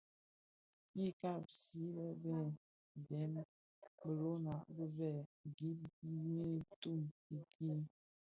Ňyi 0.95 1.09
kabsi 1.21 1.79
bë 1.95 2.05
bëë 2.23 2.43
dèm 3.07 3.33
bilona 4.03 4.55
bibèè 4.75 5.17
gib 5.57 5.79
nyi 6.23 6.49
tum 6.81 6.99
dhiki. 7.27 7.71